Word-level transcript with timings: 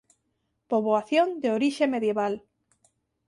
Poboación 0.69 1.27
de 1.41 1.47
orixe 1.57 1.85
medieval. 1.93 2.33